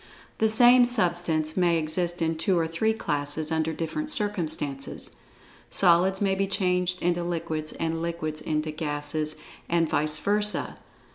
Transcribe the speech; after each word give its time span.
The 0.39 0.49
same 0.49 0.83
substance 0.83 1.55
may 1.55 1.77
exist 1.77 2.23
in 2.23 2.35
two 2.35 2.57
or 2.57 2.65
three 2.65 2.91
classes, 2.91 3.51
under 3.51 3.71
different 3.71 4.09
circumstances. 4.09 5.11
Solids 5.69 6.19
may 6.19 6.33
be 6.33 6.47
changed 6.47 7.03
into 7.03 7.23
liquids, 7.23 7.71
and 7.73 8.01
liquids 8.01 8.41
into 8.41 8.71
gases, 8.71 9.35
and 9.69 9.87
vice 9.87 10.17
versa. 10.17 10.79